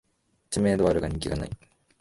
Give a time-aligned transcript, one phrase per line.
[0.49, 1.49] 知名度はあるが人気ない